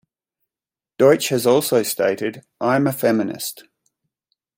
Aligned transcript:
Deutsch 0.97 1.29
has 1.29 1.45
also 1.45 1.83
stated: 1.83 2.43
I'm 2.59 2.87
a 2.87 2.91
feminist. 2.91 3.65